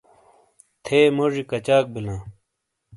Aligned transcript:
تھے 0.83 0.99
موجی 1.17 1.43
کچاک 1.49 1.83
بِیلاں۔ 1.93 2.21